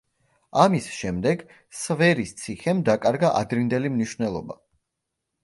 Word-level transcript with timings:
ამის 0.61 0.87
შემდეგ 0.99 1.43
სვერის 1.81 2.33
ციხემ 2.41 2.81
დაკარგა 2.89 3.31
ადრინდელი 3.43 3.93
მნიშვნელობა. 3.99 4.61